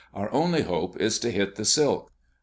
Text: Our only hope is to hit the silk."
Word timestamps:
Our 0.15 0.31
only 0.33 0.63
hope 0.63 0.99
is 0.99 1.19
to 1.19 1.29
hit 1.29 1.57
the 1.57 1.63
silk." 1.65 2.11